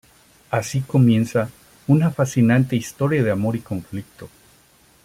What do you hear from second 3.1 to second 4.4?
de amor y conflicto.